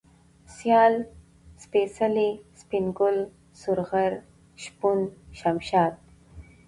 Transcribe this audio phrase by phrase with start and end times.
[0.55, 0.95] سيال،
[1.65, 2.25] سپېڅلى،
[2.61, 3.17] سپين گل،
[3.61, 4.11] سورغر،
[4.67, 4.99] شپون،
[5.43, 5.93] شمشاد